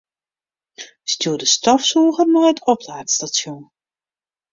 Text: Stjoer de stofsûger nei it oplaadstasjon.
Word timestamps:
Stjoer 1.11 1.37
de 1.41 1.47
stofsûger 1.53 2.27
nei 2.29 2.47
it 2.51 2.59
oplaadstasjon. 2.71 3.61